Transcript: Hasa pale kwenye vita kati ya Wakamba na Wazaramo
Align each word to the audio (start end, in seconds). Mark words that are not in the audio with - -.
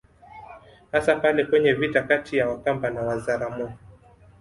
Hasa 0.91 1.15
pale 1.21 1.45
kwenye 1.45 1.73
vita 1.73 2.03
kati 2.03 2.37
ya 2.37 2.49
Wakamba 2.49 2.89
na 2.89 3.01
Wazaramo 3.01 3.77